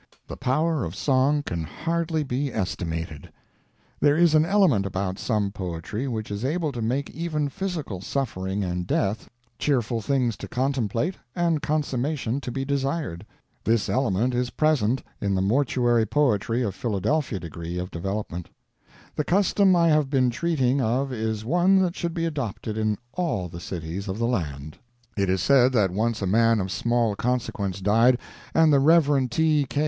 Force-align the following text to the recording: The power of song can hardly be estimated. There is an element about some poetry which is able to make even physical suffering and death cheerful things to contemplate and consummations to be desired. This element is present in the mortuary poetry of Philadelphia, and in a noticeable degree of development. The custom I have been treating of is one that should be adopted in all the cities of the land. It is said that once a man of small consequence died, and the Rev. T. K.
The 0.25 0.35
power 0.35 0.83
of 0.83 0.95
song 0.95 1.43
can 1.43 1.63
hardly 1.63 2.23
be 2.23 2.51
estimated. 2.51 3.31
There 3.99 4.17
is 4.17 4.33
an 4.33 4.45
element 4.45 4.83
about 4.87 5.19
some 5.19 5.51
poetry 5.51 6.07
which 6.07 6.31
is 6.31 6.43
able 6.43 6.71
to 6.71 6.81
make 6.81 7.11
even 7.11 7.49
physical 7.49 8.01
suffering 8.01 8.63
and 8.63 8.87
death 8.87 9.29
cheerful 9.59 10.01
things 10.01 10.35
to 10.37 10.47
contemplate 10.47 11.17
and 11.35 11.61
consummations 11.61 12.41
to 12.41 12.51
be 12.51 12.65
desired. 12.65 13.27
This 13.63 13.89
element 13.89 14.33
is 14.33 14.49
present 14.49 15.03
in 15.21 15.35
the 15.35 15.41
mortuary 15.43 16.07
poetry 16.07 16.63
of 16.63 16.73
Philadelphia, 16.73 17.35
and 17.35 17.43
in 17.43 17.47
a 17.47 17.53
noticeable 17.59 17.61
degree 17.67 17.77
of 17.79 17.91
development. 17.91 18.49
The 19.15 19.23
custom 19.23 19.75
I 19.75 19.89
have 19.89 20.09
been 20.09 20.31
treating 20.31 20.81
of 20.81 21.13
is 21.13 21.45
one 21.45 21.79
that 21.83 21.95
should 21.95 22.15
be 22.15 22.25
adopted 22.25 22.75
in 22.75 22.97
all 23.13 23.47
the 23.49 23.59
cities 23.59 24.07
of 24.07 24.17
the 24.17 24.25
land. 24.25 24.79
It 25.15 25.29
is 25.29 25.43
said 25.43 25.73
that 25.73 25.91
once 25.91 26.23
a 26.23 26.25
man 26.25 26.59
of 26.59 26.71
small 26.71 27.15
consequence 27.15 27.79
died, 27.81 28.17
and 28.55 28.73
the 28.73 28.79
Rev. 28.79 29.29
T. 29.29 29.65
K. 29.69 29.79